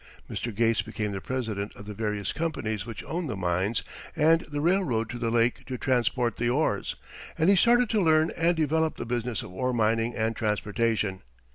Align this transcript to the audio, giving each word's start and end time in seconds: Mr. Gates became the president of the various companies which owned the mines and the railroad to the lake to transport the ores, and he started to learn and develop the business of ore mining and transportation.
Mr. 0.27 0.51
Gates 0.51 0.81
became 0.81 1.11
the 1.11 1.21
president 1.21 1.75
of 1.75 1.85
the 1.85 1.93
various 1.93 2.33
companies 2.33 2.87
which 2.87 3.03
owned 3.03 3.29
the 3.29 3.35
mines 3.37 3.83
and 4.15 4.41
the 4.51 4.59
railroad 4.59 5.11
to 5.11 5.19
the 5.19 5.29
lake 5.29 5.63
to 5.67 5.77
transport 5.77 6.37
the 6.37 6.49
ores, 6.49 6.95
and 7.37 7.51
he 7.51 7.55
started 7.55 7.87
to 7.91 8.01
learn 8.01 8.31
and 8.35 8.57
develop 8.57 8.97
the 8.97 9.05
business 9.05 9.43
of 9.43 9.53
ore 9.53 9.73
mining 9.73 10.15
and 10.15 10.35
transportation. 10.35 11.21